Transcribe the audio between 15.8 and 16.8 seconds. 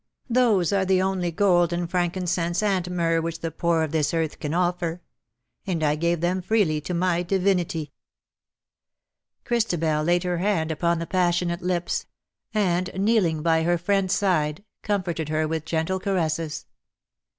caresses.